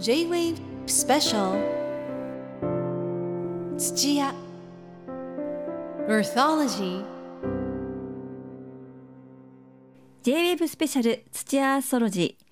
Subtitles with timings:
[0.00, 0.56] J-Wave
[0.86, 1.54] Special.
[3.78, 4.34] 土屋。
[6.08, 7.04] Earthology
[10.22, 12.44] J-WAVE スペシャル土屋アーソロジー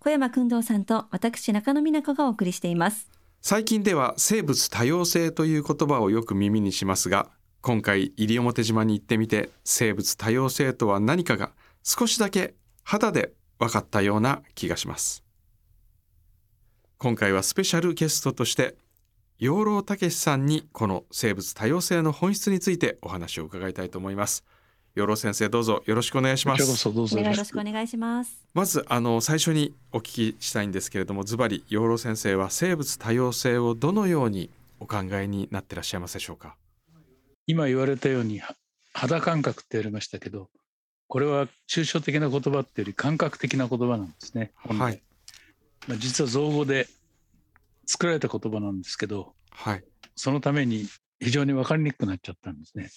[0.00, 3.10] 小山君堂さんと私中野美奈子がお送りしています。
[3.42, 7.28] 最近では生物多様性という言葉をよく耳にしますが
[7.60, 11.52] 今回西表島に行ってみて生物多様性とは何かが
[11.84, 12.54] 少しだけ
[12.84, 15.25] 肌で分かったような気がします
[16.98, 18.74] 今回はスペシャルゲストとして
[19.38, 24.44] 養老孟さんにこの生物多様性の本質についてお話を伺いたいと思います。
[24.94, 26.76] 養老先生どうぞよろしくお願いします。
[26.76, 27.60] そどうぞよろしく。
[27.60, 34.48] お願いしますまずあの最初にお聞きしたいんですけれどもズバリ養老先生は生物多様性をどのように
[34.80, 36.56] お考えになってらっしゃいますでしょうか？
[37.46, 38.56] 今言われたようには
[38.94, 40.48] 肌感覚って言われましたけど
[41.08, 44.52] これは抽象的な言葉っていうより感覚的な言葉なんですね。
[44.64, 45.02] はい
[45.88, 46.88] まあ、実は造語で
[47.86, 49.84] 作られた言葉なんですけどはい。
[50.14, 50.86] そのために
[51.20, 52.90] 非常に分かりにくくなっちゃったんですね。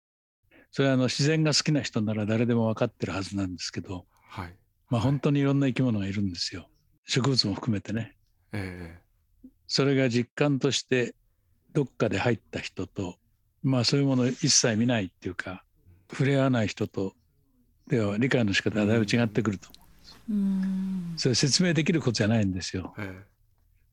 [0.72, 4.56] それはあの自然が好きな人なら誰でも分かってるはずなんですけど、はい。
[4.90, 6.70] まあ、本当にいろんな生き物がいるんですよ。
[7.06, 8.16] 植物も含めてね。
[8.52, 9.00] え
[9.68, 11.16] それが実感として
[11.74, 13.16] どっかで入った人と
[13.62, 15.64] まあそういうものを一切見ないっていうか
[16.10, 17.14] 触れ合わない人と
[17.88, 19.70] では理解の仕方がだいぶ違ってくると。
[19.74, 19.79] うん
[21.18, 22.94] それ説明できることじゃないんですよ。
[22.98, 23.26] ええ。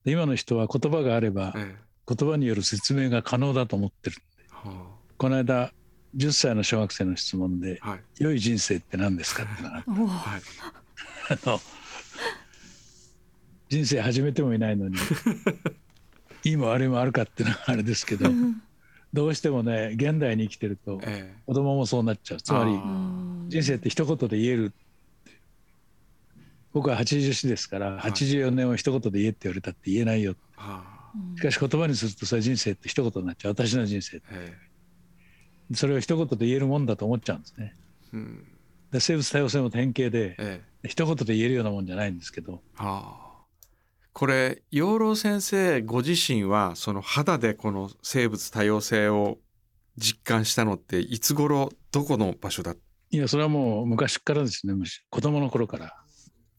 [0.04, 1.76] で今の人は言葉があればええ。
[1.80, 4.16] え言葉による説明が可能だと思ってる。
[4.50, 5.72] はこの間
[6.16, 10.06] 10歳の小学生の質問であはい「良い人生って何ですか?」ってのがあ おお。
[10.06, 10.42] はい。
[11.44, 11.60] の
[13.68, 14.96] 人生始めてもいないのに
[16.44, 18.30] いいも悪いもあるかっていうのはあれですけど
[19.12, 21.42] どうしてもね現代に生きてるとええ。
[21.46, 22.40] 子供もそうなっちゃう。
[22.40, 22.70] つまり
[23.50, 24.85] 人生って一言で言えるって
[26.76, 28.10] 僕は80歳ですからはい。
[28.10, 31.10] 84年を一言で言えって言われたって言えないよはあ。
[31.38, 33.52] しかし言葉にするとそれは人生って一言になっちゃう。
[33.52, 34.52] 私の人生え。
[35.72, 37.74] それを一言で言えるもんだと思っちゃうんですね。
[38.12, 38.44] えうん。
[38.92, 40.88] で生物多様性も典型でええ。
[40.88, 42.52] 一言で言えるようなもんじゃないんですけど。
[42.52, 43.46] はあ。
[44.12, 49.38] これ養老先生ご自身はその肌でこの生物多様性を
[49.96, 52.74] 実感したのっていつ頃どこの場所だ
[53.10, 54.74] いやそれはもう昔からですね。
[54.74, 55.96] むし子供の頃から、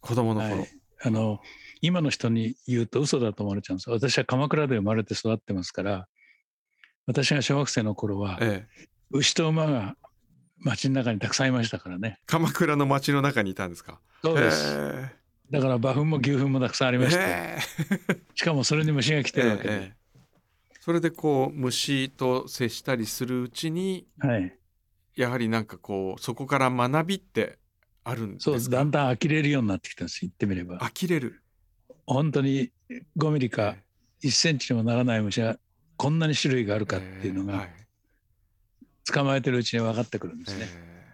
[0.08, 0.70] 子供の頃、はい、
[1.04, 1.40] あの
[1.82, 6.08] 今の人に言うと嘘だと思われちゃうんです私は鎌倉で生まれて育ってますから
[7.06, 8.88] 私が小学生の頃はええ。
[9.12, 9.96] 牛と馬が
[10.58, 12.20] 街の中にたくさんいましたからね。
[12.26, 14.00] 鎌倉の街の中にいたんですか？
[14.24, 15.12] そうです、え。
[15.52, 17.58] だから馬糞も牛糞もたくさんありえまして、え
[18.36, 19.96] しかもそれに虫が来てるわけで、ええ。
[20.82, 24.58] それでこう虫と接したりするうちにはい。
[25.16, 27.60] やはりなんかこうそこから学びって
[28.10, 28.60] あるんですか？
[28.60, 30.80] そうだんだん呆れるようになってきたんです言ってみれば。
[30.80, 31.42] 呆れる。
[32.06, 32.72] 本当に
[33.18, 33.76] 5ミリか
[34.24, 35.60] 1センチにもならない虫が
[35.98, 37.68] こんなに種類があるかっていうのが
[39.12, 41.14] 捕まえてるうちに分かってくるんですね、え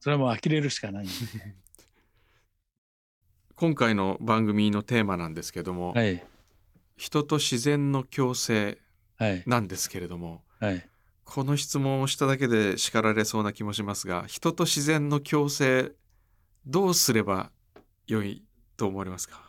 [0.00, 1.06] それはもう呆れるしかない
[3.54, 6.24] 今回の番組のテーマなんですけども、はい。
[6.96, 8.78] 人と自然の共生
[9.16, 9.44] はい。
[9.46, 10.88] なんですけれどもはい。
[11.24, 15.92] この質問をしただけで叱られそうな気もしますが人と自然の共生
[16.66, 17.50] どうすれば
[18.06, 18.44] 良い
[18.76, 19.40] と思われますか？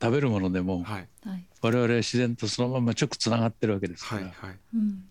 [0.00, 1.08] 食べるものでもはい。
[1.24, 1.46] はい。
[1.62, 4.58] 我々は自然とそのまま直つながってるわけですから、はいはい。
[4.74, 5.04] うん。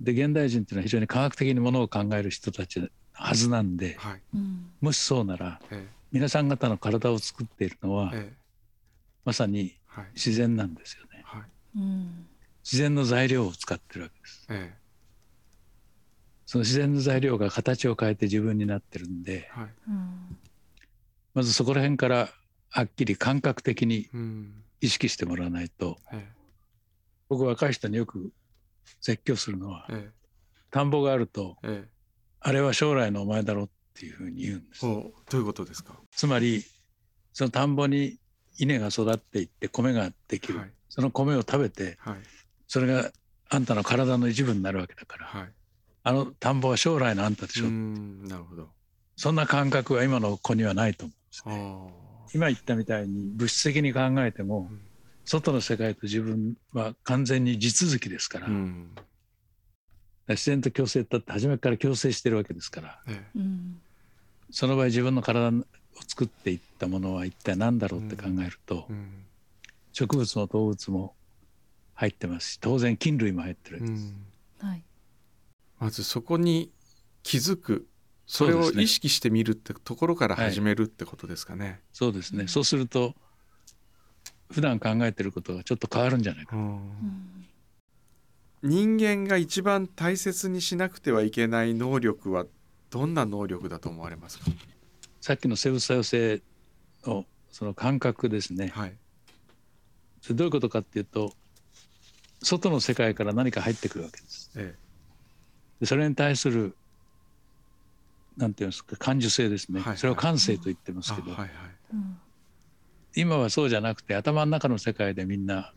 [0.00, 2.80] で現代人っていうのは非常に科学的にものを考える人たち
[3.12, 4.22] はずなんではい。
[4.34, 4.70] うん。
[4.80, 8.32] もしそうならえ皆さん方の体を作っているのはええ。
[8.32, 8.36] え
[9.24, 10.06] まさにはい。
[10.14, 11.22] 自然なんですよね。
[11.24, 11.42] はい。
[11.76, 12.26] うん
[12.64, 14.46] 自然の材料を使ってるわけです。
[14.50, 14.74] え
[16.46, 19.74] その自然の材料が形を変えて自分になってるんでえはい。
[19.88, 20.38] うん
[21.34, 22.30] まずそこら辺から
[22.70, 24.54] はっきり感覚的にうん。
[24.80, 25.96] 意識してもらわないと。
[26.12, 26.28] え
[27.30, 28.32] 僕若い人によく
[29.00, 30.12] 説教するのはええ。
[30.70, 31.56] 田んぼがあると
[32.40, 34.82] あれは将来のお前だろうっていうふうに言うんです。
[34.82, 35.94] どういうことですか？
[36.10, 36.62] つまり
[37.32, 38.18] その田んぼに
[38.58, 40.70] 稲が育っていって米ができる、はい。
[40.90, 42.16] その米を食べてはい。
[42.68, 43.10] それが
[43.48, 45.52] あんたの体の一部になるわけだからはい。
[46.02, 48.68] あの田んぼは将来のあんたでしうょ、んなるほど。
[49.16, 51.16] そんな感覚は今の子にはないと思う。
[51.16, 52.04] んですあねあ
[52.34, 54.80] 今言ったみたいに物質的に考えても、うん。
[55.24, 58.90] 外の世界と自分は完全に地続きですから,、うん。
[60.28, 63.00] 自然と共生だって初めから共生してるわけですから。
[63.08, 63.38] ええ。
[63.38, 63.80] うん。
[64.50, 65.62] その場合自分の体を
[66.06, 69.24] 作っていったものは一体何だろうって考えると、うん。
[69.92, 71.14] 植物も動物も
[71.94, 74.14] 入ってますし当然菌類も入ってるわけです、
[74.60, 74.68] うん。
[74.68, 74.84] はい。
[75.78, 76.72] まずそこに
[77.22, 77.86] 気づく
[78.26, 81.80] それを意識してみるってところから始めるってことですかね。
[81.92, 83.14] そうですね、そうすると
[84.50, 87.46] 普段考えてることがちょっと変わるんじゃないか、うん。
[88.62, 92.46] 人間が一番大切にしなくてはいけない能力は
[92.90, 94.46] どんな能力だと思われますか？
[95.20, 96.42] さっきの生物多様性
[97.04, 98.68] のその感覚ですね。
[98.68, 98.94] はい。
[100.22, 101.34] それどういうことかっていうと
[102.42, 104.50] 外の世界から何か入ってくるわけです。
[104.56, 104.74] え。
[105.80, 106.76] でそれに対する
[108.36, 109.98] なんていうんですか感受性ですね、はいはい。
[109.98, 111.50] それを感性と言ってまえすけど、あはいはい。
[111.92, 112.18] うん
[113.16, 115.72] 今はそうじゃなくて頭の中の世界でみんな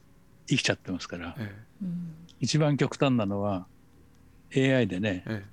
[0.48, 1.36] 生きちゃってますから。
[1.38, 3.66] えうん一番極端なのは
[4.56, 5.46] AI でねええ。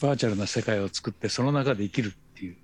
[0.00, 2.56] バーチャルな世界を作ってその中で生きるっていう。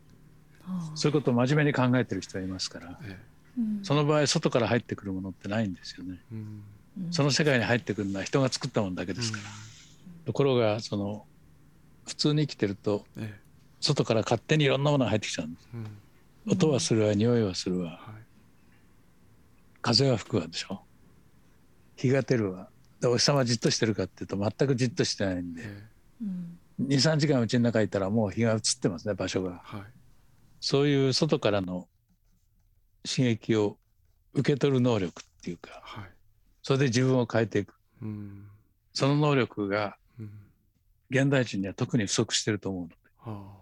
[0.94, 2.98] そういうことを真面目に考えてる人がいますから。
[3.02, 3.18] え
[3.56, 3.60] え。
[3.60, 6.20] うんその場合外から入ってくるものってないんですよね。
[6.30, 6.62] うん。
[7.06, 7.12] うん。
[7.12, 9.44] その世界に入ってくるのは人が作ったものだけですから、
[10.26, 11.26] ところがその
[12.08, 13.04] 普通に生きてると
[13.80, 16.52] 外から勝手にいろんなものが入ってきちゃうんですえうん。
[16.52, 17.90] 音はするわ匂いはするわ。
[17.90, 17.98] はい。
[19.80, 20.80] 風は吹くわでしょ。
[21.96, 22.68] 日が照るわ。
[23.00, 25.62] でお日様じっとしてるかっていうと全くじっとしてないんで。
[25.64, 25.82] え
[26.22, 26.58] うん。
[26.88, 29.62] 23時間うちの中にいたらもう日が映ってますね場所が。
[29.72, 29.86] えはい。
[30.60, 31.88] そういう外からの
[33.06, 33.78] 刺激を
[34.34, 36.04] 受け取る能力っていうかはい。
[36.62, 37.74] それで自分を変えていく。
[38.02, 38.44] うん。
[38.92, 40.30] その能力がうん
[41.10, 42.88] 現代人には特に不足してると思うの。
[42.88, 43.56] では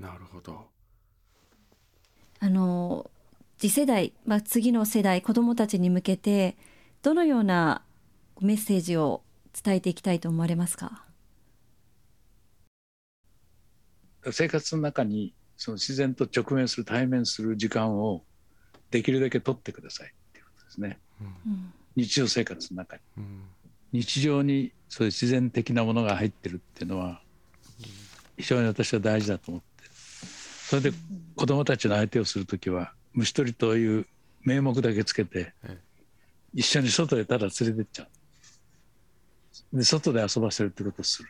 [0.00, 0.02] あ。
[0.02, 0.68] なるほど。
[2.38, 3.10] あの
[3.58, 6.56] 次世代、まあ、次の世代子どもたちに向けて
[7.02, 7.82] どのような
[8.40, 9.22] メッセージを
[9.62, 11.04] 伝えていきたいと思われますか？
[14.32, 18.24] 生活の中にその自然と直面する対面する時間を
[18.90, 20.98] できるだけ取ってくださいっていうことですね。
[21.20, 21.26] うん。
[21.26, 21.72] うん。
[21.96, 23.02] 日常生活の中に。
[23.18, 23.44] うん
[23.92, 27.20] 日常にそういう自然的なものが入ってるっていうのは
[28.36, 29.66] 非常に私は大事だと思って。
[29.90, 30.92] それで
[31.36, 34.06] 子供たちの相手をする時は虫取りという
[34.42, 35.78] 名目だけつけてええ。
[36.54, 38.08] 一緒に外へただ連れてっちゃ
[39.72, 39.76] う。
[39.76, 41.28] で外で遊ばせるってことをする。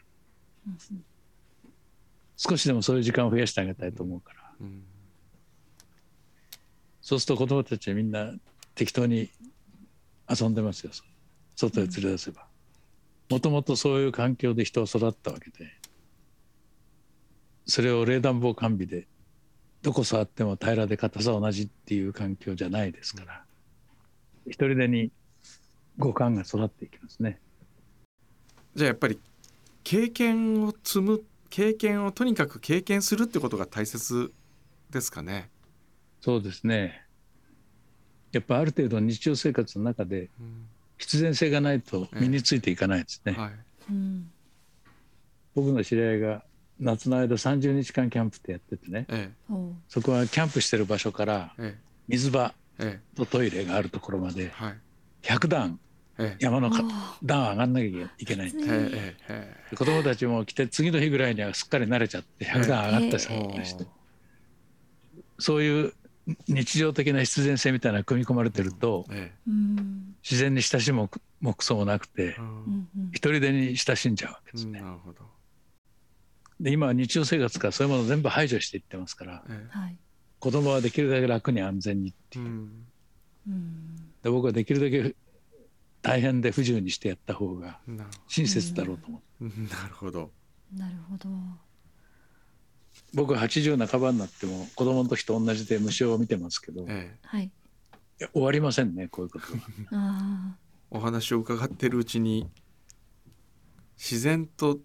[2.36, 4.50] 少しでもそういう時間を増やしてあげたいと思うから。
[4.60, 4.82] うん。
[7.02, 8.32] そうすると子供たちはみんな
[8.74, 9.30] 適当に
[10.28, 10.92] 遊んでますよ。
[11.56, 12.46] 外へ連れ出せば
[13.30, 15.72] もともとそういう環境で人は育ったわけで
[17.64, 19.06] それを冷暖房完備で
[19.82, 23.44] どこ触っても平らで硬さ同じっていう環境じゃないですから
[24.46, 25.10] 一人でに
[25.96, 27.38] 五感が育っていきますね。
[28.74, 29.18] じゃあやっぱり
[29.84, 34.32] 経験を積む経験をとにかく経験するってことが大切
[34.90, 35.50] ですかね？
[36.20, 37.04] そうですね。
[38.32, 40.66] やっぱある程度日常生活の中でうん
[41.00, 43.50] 必然性がないと身についていかないですね、はい。
[43.90, 44.30] うん。
[45.54, 46.44] 僕の知り合いが
[46.78, 49.06] 夏の間30日間キャンプってやっててね。
[49.08, 49.74] えおう。
[49.88, 51.82] そこはキャンプしてる場所からええ。
[52.06, 53.16] 水場ええ。
[53.16, 54.76] とトイレがあるところまでえはい。
[55.22, 55.80] 100段
[56.18, 56.44] ええ。
[56.44, 56.70] 山の
[57.22, 58.52] 段上がんなきゃいけない。
[58.54, 63.86] ええええ子供たちも来て次の日ぐらいにはすっかり慣れちゃって100段上がったりえして
[65.38, 65.94] そういう
[66.48, 71.08] 日常的な必然性みたいなのが組み込まれてるとえうん自然に親しむ
[71.40, 72.36] もくそもなくて
[73.12, 74.80] 一人でに親しんじゃうわけですうんね。
[74.80, 75.24] なるほど。
[76.60, 79.98] で今は日常生活からそういうものを全部排除していってますからえはい。
[80.38, 82.42] 子供はできるだけ楽に安全にえう。
[82.42, 82.86] ん。
[83.48, 83.96] うん。
[84.22, 85.14] で僕はできるだけ
[86.02, 87.80] 大変で不自由にしてやった方が
[88.28, 89.26] 親切だろうと思って。
[89.40, 89.68] うん。
[89.68, 90.32] なるほど。
[90.76, 91.28] なるほど
[93.14, 97.50] 僕は80半ばになっても子供の時と同じで虫を見てますけどいええはい
[98.18, 99.60] や終わりませんねこういうことは。
[99.92, 100.56] あ
[100.90, 102.48] お話を伺ってるうちに
[103.96, 104.78] 自然と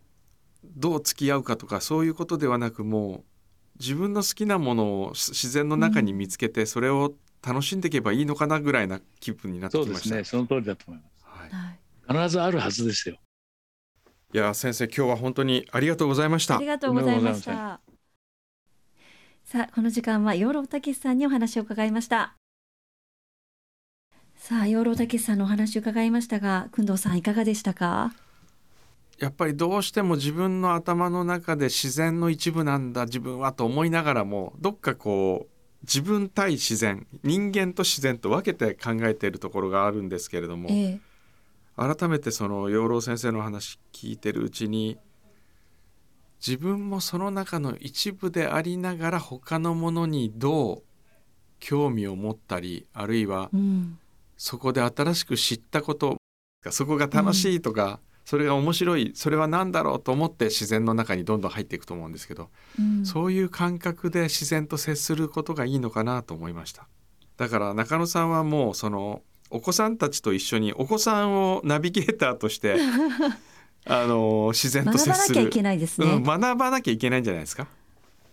[0.64, 7.14] どう付き合うかとかそういうことではなくもう自分の好きなものをし自然の中に見つけてそれを
[7.46, 10.10] 楽しんでいけばいいのかなぐらいな気分になってきました。
[10.10, 12.14] すねその通りだと思いまはいあ、はいす。
[12.14, 13.18] 必ずあるはずですよ。
[14.34, 16.66] いや先生今日は本当にありがとうございましたあり。
[16.66, 17.80] がとうございました
[19.56, 22.36] さあこの時間は養老たけしさんにお話を伺いました。
[24.36, 28.14] さあ養老たけしさんのお話を伺いましたが工藤さんいかがでしたか？
[29.18, 35.50] やっぱりどうしても自分の頭の中で自然の一部なんだ自分はと思いながらもどっかこう
[35.84, 41.00] 自分対自然人間と自然と分けて考えているところがあるんですけれども、ええ。
[41.78, 44.98] 改めてその養老先生の話聞いてるうちに
[46.46, 50.84] 自分もその中の一部でありながら他のものにどう
[51.60, 53.98] 興味を持ったりあるいはうん
[54.38, 56.18] そこで新しく知ったこと
[56.70, 62.50] そこが楽しいとか、それが面白いそれは何だろうと思って自然の中にどんどん入っていくと思うんですけど、
[62.80, 66.88] うんそういう感覚で自然と接することがいいのかなと思いました。
[67.38, 72.78] だから中野さんはもうそのお子さんたちと一緒にお子さんをナビゲーターとして
[73.88, 76.08] あの自然と接する学ばなきゃいけないですね。
[76.08, 77.68] うん、学ばなきゃいけないんじゃないですか？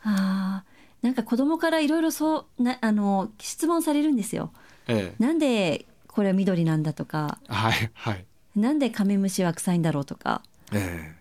[0.02, 0.64] ああ、
[1.02, 4.52] なんか子供からいろいろそうなあの質問されるんですよ。
[4.88, 8.25] ええ、なんでこれは緑なんだとか、はいはい。
[8.56, 10.42] なんでカメムシは臭いんだろうとか。
[10.73, 11.14] え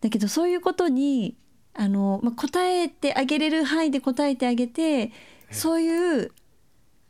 [0.00, 1.36] だけどそういうことに
[1.74, 5.12] あの、まあ、答えてあげれる範囲で答えてあげて
[5.50, 6.32] そういう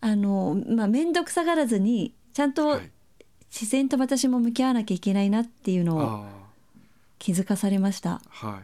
[0.01, 2.91] あの、まあ、面倒くさがらずにちゃんえ、とはい、
[3.51, 6.29] 自然と私も向き合わなきゃいけないなっていうのをあ
[7.19, 8.13] 気づかされました。
[8.13, 8.63] あはい。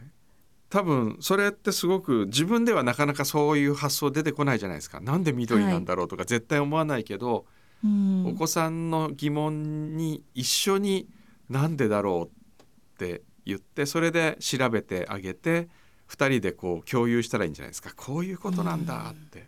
[0.69, 4.99] 多分それってすごく自分ではなかなかそういう発想出てこないじゃないですか。
[4.99, 7.45] なんで緑なんだろうとか絶対思わないけど、
[7.83, 11.07] うんお子さんの疑問に一緒に
[11.49, 15.69] なんでだろうって言ってそれで調べてあげて
[16.09, 19.47] 2人でこう共有したらいいんじゃないですかこういうことなんだって。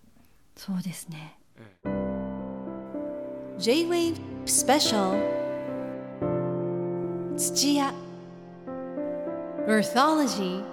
[0.56, 1.40] そうですね。
[1.56, 2.08] ええ
[3.58, 5.20] J-Wave Special
[7.36, 7.92] 土屋
[9.68, 10.64] Earthology